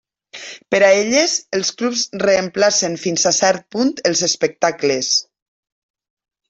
[0.75, 5.17] Per a elles, els clubs reemplacen fins a cert punt els espectacles.